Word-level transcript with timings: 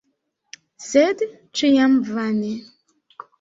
Sed 0.85 1.21
ĉiam 1.61 1.99
vane. 2.17 2.51